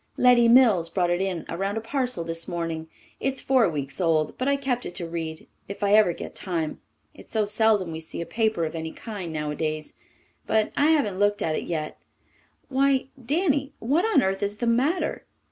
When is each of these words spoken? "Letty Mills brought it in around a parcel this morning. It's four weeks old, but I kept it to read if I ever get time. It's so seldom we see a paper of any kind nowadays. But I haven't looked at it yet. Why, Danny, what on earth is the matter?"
"Letty 0.17 0.47
Mills 0.47 0.89
brought 0.89 1.11
it 1.11 1.21
in 1.21 1.45
around 1.47 1.77
a 1.77 1.79
parcel 1.79 2.23
this 2.23 2.47
morning. 2.47 2.89
It's 3.19 3.39
four 3.39 3.69
weeks 3.69 4.01
old, 4.01 4.35
but 4.35 4.47
I 4.47 4.55
kept 4.55 4.83
it 4.83 4.95
to 4.95 5.07
read 5.07 5.47
if 5.69 5.83
I 5.83 5.93
ever 5.93 6.11
get 6.11 6.33
time. 6.33 6.81
It's 7.13 7.31
so 7.31 7.45
seldom 7.45 7.91
we 7.91 7.99
see 7.99 8.19
a 8.19 8.25
paper 8.25 8.65
of 8.65 8.73
any 8.73 8.93
kind 8.93 9.31
nowadays. 9.31 9.93
But 10.47 10.71
I 10.75 10.87
haven't 10.87 11.19
looked 11.19 11.43
at 11.43 11.55
it 11.55 11.65
yet. 11.65 11.99
Why, 12.67 13.09
Danny, 13.23 13.73
what 13.77 14.03
on 14.05 14.23
earth 14.23 14.41
is 14.41 14.57
the 14.57 14.65
matter?" 14.65 15.23